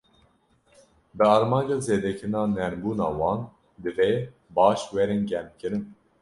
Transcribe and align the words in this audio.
Bi 1.17 1.25
armanca 1.31 1.75
zêdekirina 1.87 2.41
nermbûna 2.55 3.07
wan, 3.19 3.39
divê 3.83 4.11
baş 4.55 4.79
werin 4.91 5.23
germkirin. 5.31 5.83